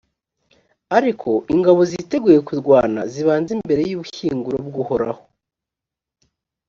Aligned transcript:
ariko 0.97 1.29
ingabo 1.53 1.81
ziteguye 1.89 2.39
kurwana 2.47 2.99
zibanze 3.13 3.49
imbere 3.57 3.81
y’ubushyinguro 3.89 4.57
bw’uhoraho. 4.67 5.21